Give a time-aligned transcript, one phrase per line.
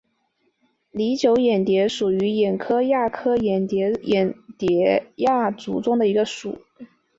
[0.89, 6.57] 拟酒眼蝶属是眼蝶亚科眼蝶族眼蝶亚族中的一个属。